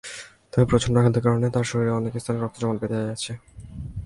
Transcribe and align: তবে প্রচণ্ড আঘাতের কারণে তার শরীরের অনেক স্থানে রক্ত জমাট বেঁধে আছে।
তবে 0.51 0.65
প্রচণ্ড 0.71 0.95
আঘাতের 0.97 1.23
কারণে 1.25 1.47
তার 1.55 1.65
শরীরের 1.69 1.97
অনেক 1.99 2.13
স্থানে 2.15 2.39
রক্ত 2.39 2.57
জমাট 2.61 2.77
বেঁধে 2.81 2.99
আছে। 3.15 3.31